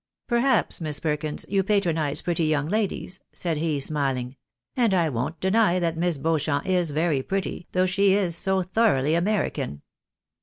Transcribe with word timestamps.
"Perhaps, 0.27 0.81
Miss 0.81 0.99
Perkins, 0.99 1.45
you 1.47 1.61
patronise 1.61 2.23
pretty 2.23 2.45
young 2.45 2.67
ladies," 2.67 3.19
said 3.33 3.57
he, 3.57 3.79
smiling." 3.79 4.35
And 4.75 4.95
I 4.95 5.09
won't 5.09 5.39
deny 5.39 5.77
that 5.77 5.95
Miss 5.95 6.17
Beauchamp 6.17 6.65
is 6.65 6.89
very 6.89 7.21
pretty, 7.21 7.67
though 7.73 7.85
she 7.85 8.15
is 8.15 8.35
so 8.35 8.63
thoroughly 8.63 9.13
American." 9.13 9.83